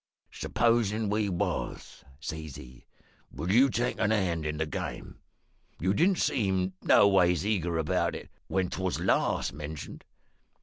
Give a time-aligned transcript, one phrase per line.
[0.33, 2.87] "`Supposin' we was,' says he,
[3.35, 5.19] `would you take a hand in the game?
[5.79, 10.03] You didn't seem noways eager about it when 'twas last mentioned.'